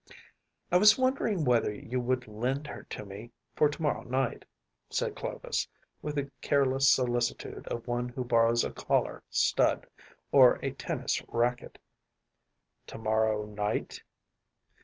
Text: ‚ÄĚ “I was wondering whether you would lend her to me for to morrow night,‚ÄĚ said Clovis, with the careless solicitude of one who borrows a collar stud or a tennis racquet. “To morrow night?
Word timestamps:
‚ÄĚ 0.07 0.13
“I 0.71 0.77
was 0.77 0.97
wondering 0.97 1.45
whether 1.45 1.71
you 1.71 1.99
would 1.99 2.27
lend 2.27 2.65
her 2.65 2.81
to 2.89 3.05
me 3.05 3.29
for 3.55 3.69
to 3.69 3.79
morrow 3.79 4.01
night,‚ÄĚ 4.01 4.95
said 4.95 5.15
Clovis, 5.15 5.67
with 6.01 6.15
the 6.15 6.31
careless 6.41 6.89
solicitude 6.89 7.67
of 7.67 7.85
one 7.85 8.09
who 8.09 8.23
borrows 8.23 8.63
a 8.63 8.71
collar 8.71 9.21
stud 9.29 9.85
or 10.31 10.55
a 10.63 10.71
tennis 10.71 11.21
racquet. 11.27 11.77
“To 12.87 12.97
morrow 12.97 13.45
night? 13.45 14.01